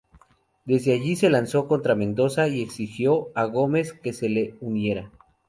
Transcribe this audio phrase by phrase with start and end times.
[0.65, 5.11] Desde allí se lanzó contra Mendoza, y exigió a Gómez que se le uniera.